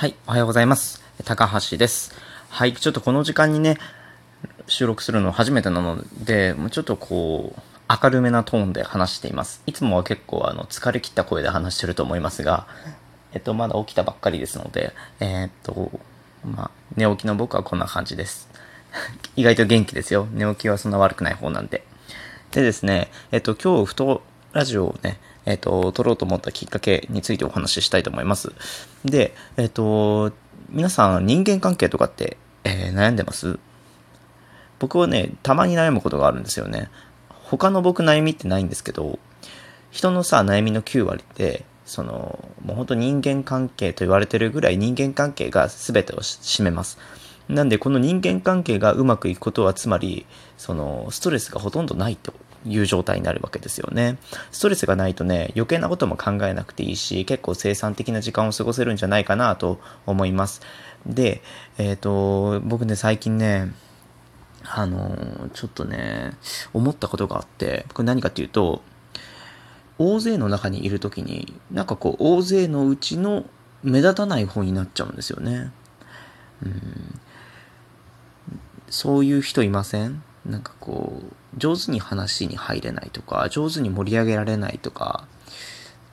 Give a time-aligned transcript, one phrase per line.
[0.00, 1.02] はい、おはようございます。
[1.26, 2.14] 高橋です。
[2.48, 3.76] はい、ちょっとこの時間にね、
[4.66, 7.60] 収録するの初めてなので、もうちょっとこう、
[8.02, 9.62] 明るめなトーンで話しています。
[9.66, 12.66] いつもは結構あの、疲れ切った声で話してると思いますが、
[13.34, 15.90] えっと、まだ起きたばっかりですので、えー、っと、
[16.46, 18.48] まあ、寝起きの僕はこんな感じです。
[19.36, 20.26] 意外と元気ですよ。
[20.32, 21.84] 寝起きはそんな悪くない方なんで。
[22.52, 24.22] でですね、えっと、今日、ふと
[24.54, 28.52] ラジオをね、えっ、と、撮ろうと思ったきっかけについてお話ししたいと思います。
[29.04, 30.32] で、えっ、と、
[30.68, 33.58] 皆さん人間関係とかって、えー、悩んでます？
[34.78, 36.90] 僕はね、たまに悩むことがあるんですよね。
[37.28, 39.18] 他の僕悩みってないんですけど、
[39.90, 46.98] 人のさ、悩みの9割って、その、もう本当人間関係と言われてるぐらい人間関係が全てを占めます。
[47.48, 50.24] なんで、この人間関係がうまくいくことは、つまり、
[50.56, 52.32] その、ストレスがほとんどないと
[52.66, 54.18] いう状態になるわけですよね。
[54.50, 60.60] ストレスがないとね、余計なことも考えなくていいし、結構生産的な時間を過ごせるんじゃないかなと思います。
[61.06, 61.42] で、
[61.78, 63.72] えっ、ー、と、僕ね、最近ね、
[64.64, 66.32] あのちょっとね、
[66.74, 68.82] 思ったことがあって、これ何かっていうと、
[69.98, 73.44] 大勢の中にいるときに、なんかこう、大勢のうちの
[73.82, 75.72] 目立たない方になっちゃうんですよね。
[76.62, 77.20] うん、
[78.88, 80.22] そういう人いません？
[80.50, 85.26] なんかこう、上手に話に入れないとか、上手に盛り上げられないとか、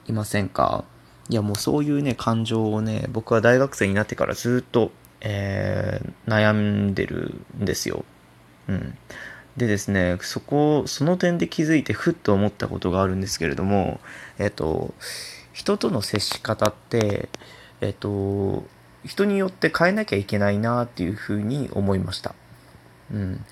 [0.08, 0.86] いませんか？
[1.30, 8.06] いやもうそういうね、感情をね、僕は大学生になってからずっと、えー、悩んでるんですよ。
[8.68, 8.98] うん。
[9.58, 14.00] でですね、そこ、その点で気づいてふっと思ったことがあるんですけれども、
[14.38, 14.94] えっと、
[15.52, 17.30] 人との接し方って、
[17.82, 18.66] えっと、
[19.04, 22.36] 人によって変えなきゃいけないなっていうふうに思いました。
[23.12, 23.44] うん。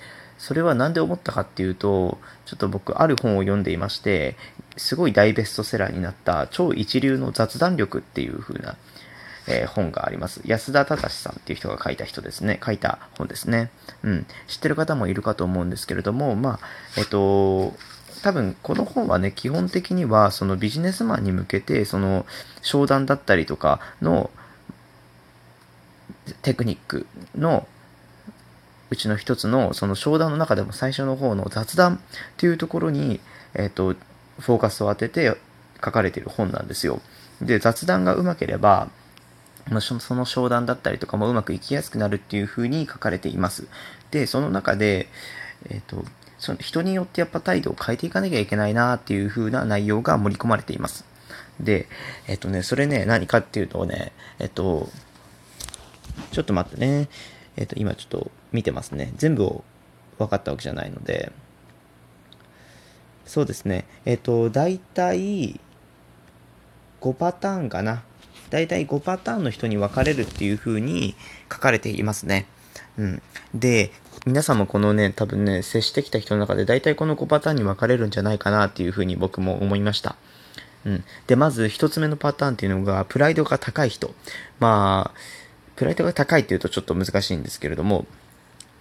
[0.46, 4.36] それは何で思ったかっていうと、ちょっと僕ある本を読んでいまして、
[4.78, 8.78] すごい大ベストセラーになった超一流の雑談力っていう風な、
[9.48, 10.42] えー、本があります。
[10.46, 12.60] 安田忠さんっていう人が書いた人ですね。
[12.64, 13.72] 書いた本ですね。
[14.04, 14.28] うん。
[14.46, 17.74] 知ってる方もいるかと思うんですけれども、まあ、えっと、
[18.22, 22.28] 多分この本はね、基本的にはそのビジネスマンに向けて、その
[22.62, 24.30] 商談だったりとかの
[26.44, 27.68] テクニックの
[28.90, 32.00] うちの一つのその商談の中でも最初の方の雑談っ
[32.38, 33.20] ていうところに、
[33.54, 33.96] えっ、と、
[34.40, 35.38] フォーカスを当てて
[35.84, 37.02] 書かれている本なんですよ。
[37.42, 38.90] で、雑談がうまければ、
[39.70, 43.68] まあ、その商談だったりとかもうまくいきやすくなるっていう風に書かれています。
[44.12, 45.10] で、その中で、
[45.70, 46.04] えっ、と、
[46.38, 51.06] その人によってやっぱ態度を変えていかなきゃいけないなっていう風な内容が盛り込まれています。
[51.60, 51.88] で、
[52.28, 54.90] えっ、とね、それね、何かっていうとね、えっ、と、
[56.32, 57.10] ちょっと待ってね。
[57.58, 59.12] えっ、と、今ちょっと見てますね。
[59.18, 59.64] 全部を
[60.18, 61.32] 分かったわけじゃないので、
[63.26, 63.86] そうですね。
[64.06, 65.60] えっ、ー、と、大体
[67.02, 68.04] 5パターンかな。
[68.50, 71.16] 大体5パターンの人に分かれるっていう風に
[71.52, 72.46] 書かれていますね。
[72.98, 73.22] うん。
[73.54, 73.92] で、
[74.26, 80.16] 皆さんもこのね、多分ね、接してきた人の中で大体この5パターンに分かれるんじゃないかなっていう風に僕も思いました。
[80.86, 81.04] うん。
[81.28, 84.14] で、まず1つ目のパターンっていうのが、プライドが高い人。
[84.60, 85.20] まあ、
[85.76, 88.06] プライドが高いっていうとちょっと難しいんですけれども、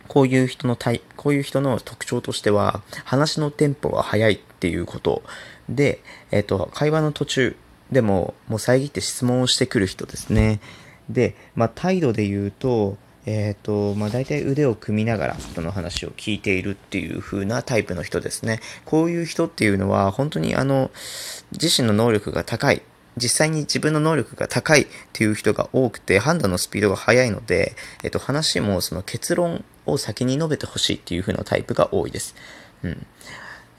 [0.08, 5.22] こういう人の体、こういう人の特徴としては、話のテンポが速いっていうこと。
[5.68, 6.00] で、
[6.30, 7.56] えっ、ー、と、会話の途中
[7.90, 10.60] でも、もう遮って質問をしてくる人ですね。
[11.08, 18.60] で、まあ、態度で言うと、えっ、ー、と、まあ、大体腕を組みながら人の話を聞いているっていう風なタイプの人ですね。
[18.84, 20.90] こういう人っていうのは、本当にあの、
[21.52, 22.82] 自身の能力が高い。
[23.16, 32.34] 実際に自分の能力が高いっていう人が多くて、判断のスピードが速いので、えっと、話もその結論を先に述べてほしいっていう風なタイプが多いです。
[32.82, 33.06] うん。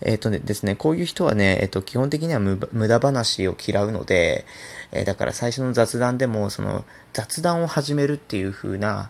[0.01, 4.45] えっ、とねですね、こういう人はね、えっ、と、基本的には無駄話を嫌うので、
[4.91, 9.09] えー、だから最初の雑談でも、その、雑談を始めるっていう風な、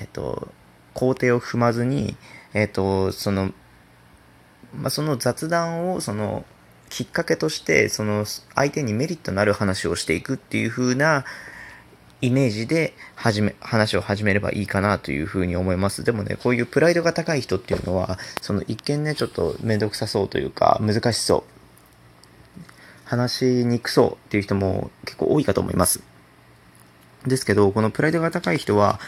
[0.00, 0.48] えっ、と、
[0.92, 2.16] 工程を踏まずに、
[2.52, 3.52] えっ、と、その、
[4.74, 6.44] まあ、その雑談を、その、
[6.94, 8.24] きっかけとして、その
[8.54, 11.24] 相手にメリットのある話をしていくっていう風な
[12.20, 16.04] イメージで始め、話を始めればいいかなという風に思います。
[16.04, 22.62] でもね、こういうプライドが高い人っていうのは、その一見ね、ちょっとめんどくさそうというか、難しそう。
[23.06, 26.00] 話しにくそうっていう人も結構多いかと思います。
[27.26, 29.00] ですけど、このプライドが高い人は、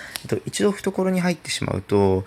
[0.44, 2.24] 一度懐に入ってしまうと、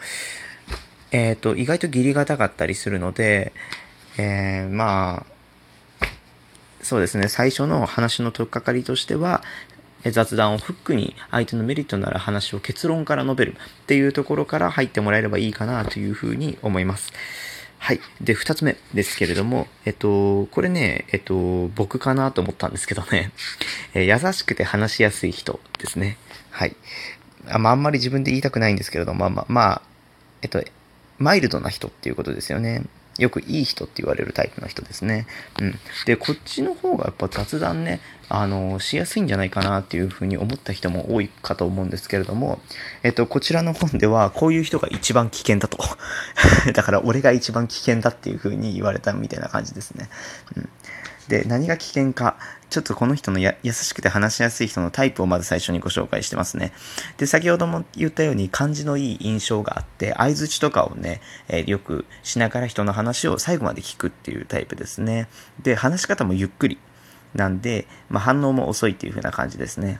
[1.11, 3.51] えっ、ー、と、意外と義理がたかったりするので、
[4.17, 5.38] えー、まあ、
[6.81, 9.43] そうですね、最初の話の取っかかりとしては、
[10.05, 17.11] 雑談をフックに相手のメリットのある話を結論から述べるっていうところから入ってもらえればいいかなというふうに思います。
[17.79, 17.99] はい。
[18.21, 23.31] で、二つ目ですけれども、えっと、これね、えっと、僕かなと思ったんですけどね、
[23.95, 26.17] え優しくて話しやすい人ですね。
[26.51, 26.75] はい。
[27.47, 29.81] あ,、まあ、あんまり自分で言いたくないんですけれども、まあまあ、まあ、
[30.41, 30.63] えっと、
[31.17, 32.83] マイルドな人っていうことですよね。
[33.19, 35.27] よくいい人って言われるタイプの人ですね。
[35.59, 35.79] うん。
[36.05, 37.99] で、こっちの方がやっぱ雑談ね、
[38.29, 42.59] あの、しやすいんじゃないかなっていうふうに思った人も多いかと思うんですけれども、
[43.03, 45.77] えっと、こちらの本では、こういう人が一番危険だと。
[46.73, 50.09] だから、俺が一番危険だっていうふうに言われたみたいな感じですね。
[50.55, 50.69] うん。
[51.29, 52.37] で、何が危険か、
[52.71, 56.73] ちょっとこの人のや優しくて話しやすい人のタイプをまず最初にご紹介してますね。
[57.17, 65.29] で、先ほども言ったように感じのいい印象があって、相づちとかをね、えーよくしながら人の話を最後まで聞くっていうタイプですね。
[65.61, 66.79] で、話し方もゆっくり
[67.35, 69.99] なんで、まあ、反応も遅いっていう風な感じですね。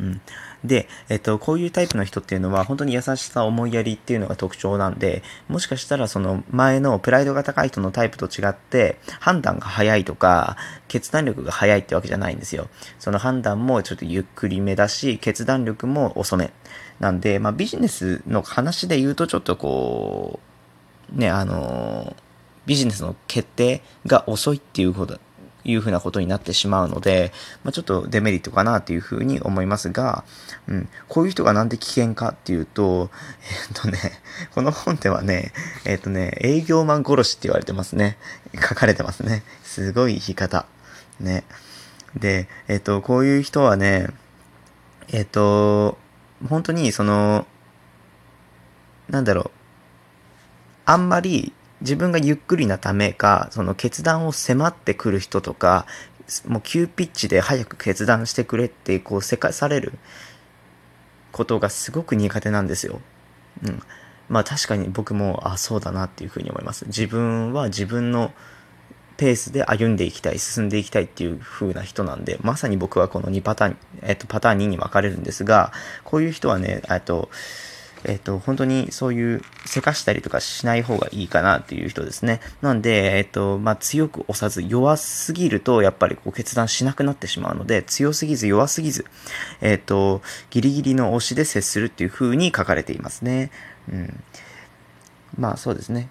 [0.00, 0.20] うん、
[0.64, 10.56] で、えっと、こういうタイプの人っていうのは本当に優しさ、思いやりっていうのが特徴なんで、もしかしたらその前のプライドが高い人のタイプと違って、判断が早いとか、
[10.88, 12.68] 決断力が早いってわけじゃないんですよ。
[12.98, 16.52] その判断もちょっとゆっくりめだし、決断力も遅め。
[17.00, 20.40] なんで、まあビジネスの話で言うとちょっとこ
[21.14, 22.16] う、ね、あの、
[22.66, 25.18] ビジネスの決定が遅いっていうこと
[25.64, 27.32] いうふうなことになってしまうので、
[27.62, 30.24] まあ、ちょっとデメリットかなっていうふうに思いますが、
[30.68, 33.10] うん、こういう人がなんで危険かっていうと、
[33.70, 33.98] えっとね、
[34.54, 35.52] この本ではね、
[35.84, 38.18] えっとね、営業マン殺しって言われてますね。
[38.54, 39.42] 書かれてますね。
[39.62, 40.66] すごい言い方。
[41.20, 41.44] ね。
[42.16, 44.08] で、えっと、こういう人はね、
[45.08, 45.98] えっと、
[46.48, 47.46] 本当にその、
[49.08, 49.50] なんだろう、
[50.86, 51.52] あんまり
[51.84, 55.86] 自分がゆっくりなためか、その決断を迫ってくる人とか、
[56.46, 59.92] もう急ピッチで早く決断してくれって、こう、せかされる
[61.30, 63.00] ことがすごく苦手なんですよ。
[63.62, 63.82] うん。
[64.30, 66.86] まあ確かに僕も、あ、そうだなっていうふうに思います。
[66.86, 68.32] 自分は自分の
[69.16, 75.72] ペースで歩んでいきたい、進んでいきたいっていう風な人なんで、まさに僕はこの2パターン、えっと、パターン2に分かれるんですが、
[76.02, 77.28] こういう人はね、えっと、
[78.04, 82.40] えっと、本当にそういう、せかしたりとかしない方がいいかなっていう人ですね。
[82.60, 89.06] なんで、えっと、まあ、強く押さず、弱すぎると、やっぱりこう決断しなくなってしまうので、強すぎず弱すぎず、
[89.60, 93.50] えっと、ギリギリの押しで接するっていう風に書かれていますね。
[93.90, 94.22] うん。
[95.38, 96.08] まあ、そうですね。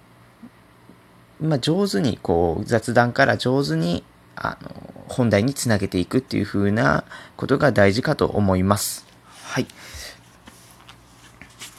[1.40, 4.04] まあ、上手に、こう、雑談から上手に、
[4.36, 7.04] あの、本題につなげていくっていう風な
[7.38, 9.06] ことが大事かと思います。
[9.44, 9.68] はい。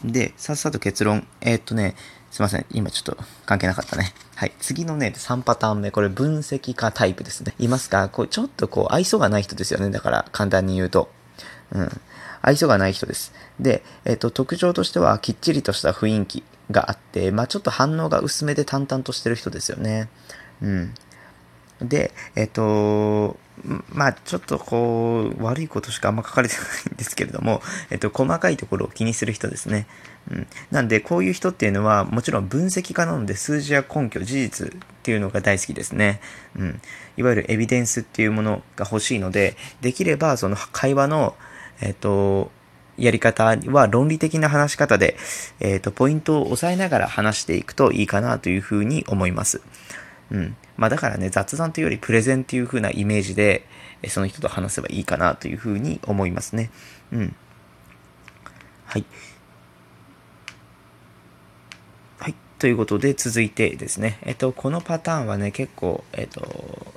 [0.05, 1.27] で、さっさと結論。
[1.41, 1.97] えーっとね、
[2.31, 2.67] すいません。
[2.71, 3.17] 今ちょっと
[3.47, 4.12] 関係なかったね。
[4.37, 4.53] はい。
[4.61, 5.91] 次のね、3パターン目。
[5.91, 7.55] これ分析家タイプですね。
[7.59, 8.09] いますか？
[8.09, 9.91] こう、ちょっとこう、愛想がない人ですよね。
[9.91, 11.11] だから、簡単に言うと。
[11.73, 12.01] うん。
[12.43, 13.33] 愛想がない人です。
[13.59, 20.09] で、えーっと、特徴としては、きっちりとした雰囲気があって、まあちょっと反応が薄めで淡々としてる人ですよね。
[20.61, 20.95] うん。
[21.81, 23.39] で、えっ、と、
[23.89, 29.87] まあちょっとこう、悪いことしかあんま書かれてないんですけれども、 えっ、と、細かいところを気にする人ですね。
[30.31, 30.47] うん。
[30.71, 34.71] なんで、こういう人っていうのは、もちろん分析家なので、数字や根拠、事実っ
[35.03, 36.21] ていうのが大好きですね。
[36.56, 36.81] うん。
[37.17, 41.37] いわゆるエビデンスっていうものが欲しいので、できれば、その会話の、
[41.81, 42.51] えっ、と、
[42.97, 45.17] やり方は論理的な話し方で、
[45.61, 49.62] えっ、と、ポイントを押さえながら話していくといいかなというふうに思います。
[50.31, 50.56] うん。
[50.76, 53.67] まあだからね、雑談というよりプレゼンっていう風なイメージで、
[54.09, 56.71] その人と話せばいいかなという風に思いますね。
[57.12, 57.37] うん。
[58.87, 59.05] はい。
[62.19, 62.34] はい。
[62.58, 64.19] ということで、続いてですね。
[64.22, 66.94] えっと、このパターンはね、結構、えっと、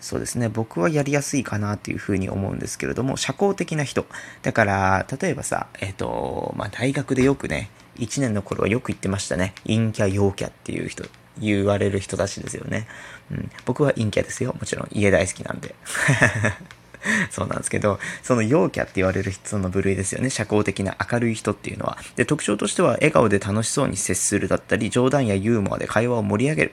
[0.00, 0.48] そうですね。
[0.48, 4.04] 僕はやりやすいかなっていうふうに思うんですけれども、社交的な人。
[4.42, 9.54] だから、例えばさ、えっ、と、まあ、大学でよくね、1年の頃はよく言ってましたね。
[9.64, 11.04] 陰キャ、陽キャっていう人、
[11.40, 12.86] 言われる人たちですよね。
[13.30, 13.50] うん。
[13.64, 14.54] 僕は陰キャですよ。
[14.58, 15.74] もちろん、家大好きなんで。
[17.30, 20.30] そうなんですけど、その陽キャって言われる人の部類ですよね。
[20.30, 21.98] 社交的な明るい人っていうのは。
[22.16, 26.72] で、特徴としては、笑顔で楽しそうに接するだったり、冗談やユーモアで会話を盛り上げる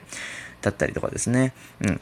[0.62, 1.52] だったりとかですね。
[1.80, 2.00] うん。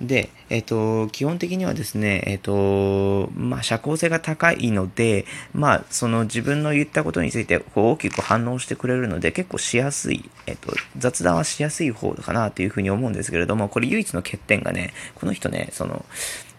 [0.00, 5.24] で、えっ、と、基本的にはですね、えっ、と、まあ、社交性が高いので、
[5.54, 16.04] まあ、その自分の言ったことについて、こう、大きく反応してくれるので、結構しやすい、えっ、と、雑談はしやすい方かなというふうに思うんですけれども、これ唯一の欠点がね、この人ね、その、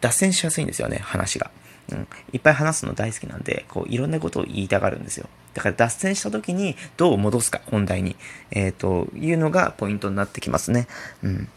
[0.02, 1.52] 脱線しやすいんですよね、話が。
[1.92, 5.30] うん、いっぱい話すの大好きなんで、こう、いろんなことを言いたがるんですよ。
[5.54, 8.16] だから脱線した時にどう戻すか、本題に。
[8.52, 10.88] えっ、と、いうのがポイントになってきますね。
[11.24, 11.48] うん。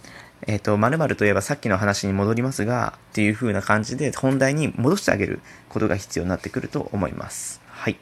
[0.46, 7.60] えっ、と、〇〇といえばさっきの話に戻りますが、っていう風な感じで本題に戻してあげることが必要になってくると思います。
[7.68, 7.96] はい。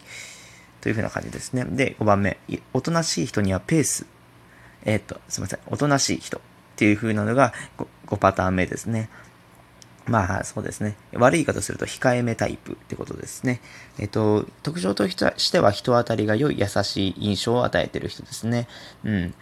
[0.80, 1.64] という風な感じですね。
[1.64, 2.38] で、5番目。
[2.73, 4.07] おとなしい人にはペース。
[4.85, 6.40] えっ、と、すいません、おとなしい人っ
[6.76, 9.11] ていう風なのが 5, 5パターン目ですね。
[10.09, 10.97] まあそうですね。
[11.12, 13.61] 悪い言い方すると控えめタイプってことですね。
[13.99, 18.68] えっと、特徴としては人当たりが良い優しい印象を与えてる人ですね。
[19.04, 19.35] うん。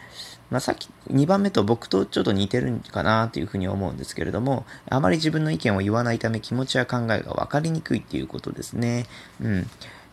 [0.51, 9.07] まあさっき2番目と僕とちょっと似てるんかなっていうふうに思うんですけれども、あまり自分の意見を言わないため気持ちや考えが分かりにくいっていうことですね。
[9.41, 9.67] うん。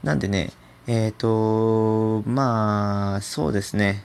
[0.04, 0.52] なんでね、
[0.88, 4.04] えっ、ー、と、まあそうですね。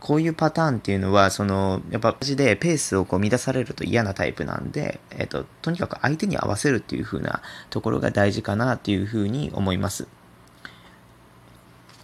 [0.00, 10.06] こういうパターンっていうのは、その、やっぱ、マでペースをこう乱されると嫌なタイプなんで、えっ、と、とにかく相手に合わせるっていう風なところが大事かなっていう風に思います。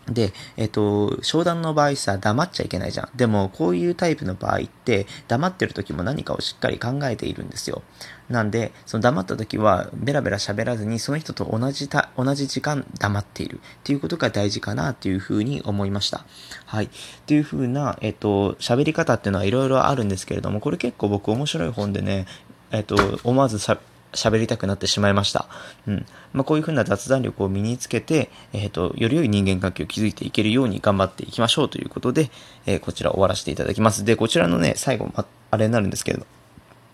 [0.09, 3.09] で、えっと、商談の場合さ、黙っちゃいけないじゃん。
[3.17, 7.83] でも、こういうタイプの場合って、黙ってる時も何かをしっかり考えているんですよ。
[8.29, 16.27] なんで、その黙った時は、ベラベラ喋らずに、その人と同じた、同じ時間黙っているっていうことが大事かなっていうふうに思いました。
[16.67, 16.87] はい。
[16.87, 16.89] っ
[17.27, 22.27] ていうふうな、えっと、喋り方っていうのはいろいろあるんですけれども、これ結構僕面白い本でね、
[22.71, 23.79] えっと、思わずさ、
[24.15, 25.47] 喋りたくなってしまいました。
[25.87, 26.07] うん。
[26.33, 32.31] まあ、こういうふうな雑談力を身につけて、えっ、ー、と、より良い人間関係を築いていけるように頑張っていきましょうということで、
[32.67, 34.05] えー、こちら終わらせていただきます。
[34.05, 36.27] で、こちらのね、最後、ま、あれになるんですけれど、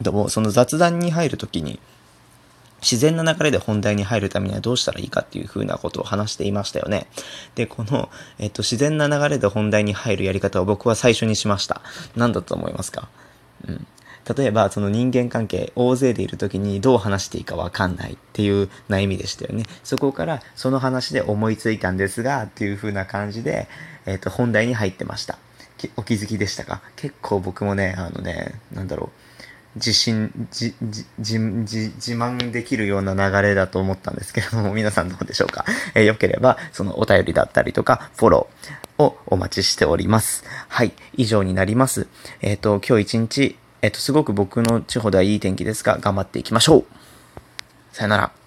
[0.03, 1.79] ども、その雑談に入るときに、
[2.83, 7.07] 自然な流れで本題に入るためにはどうしたらいいかっていうふうなことを話していましたよね。
[7.55, 8.09] で、この、
[8.39, 11.83] えっと、自然な流れで本題に入るやり方を僕は最初にしました。
[12.17, 13.09] 何だと思いますか？
[13.69, 13.87] うん。
[14.37, 19.65] 例えばその人間関係大勢でいる時にどう話していいかわかんないっていう悩みでしたよね。
[19.85, 23.69] そこからその話で思いついたんですがっていう風な感じで、
[24.07, 25.39] えっ、ー、と本題に入ってました。
[25.97, 26.83] お気づきでしたか？
[26.97, 29.11] 結構僕もね、あのね、なんだろう。
[29.77, 35.65] 自信、自、自、自、慢できるような流れだと思ったんですけれども、 皆さんどうでしょうか？
[35.95, 40.45] えー、よければ、そのお便りだったりとか、フォローをお待ちしております。
[40.69, 42.09] はい、以上になります。
[42.41, 46.85] えっ、ー、と、今日一日、えっと、すごく僕の地方ではいい天気ですが、頑張っていきましょう
[47.93, 48.40] さよなら。